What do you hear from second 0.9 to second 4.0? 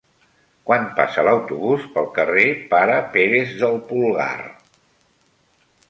passa l'autobús pel carrer Pare Pérez del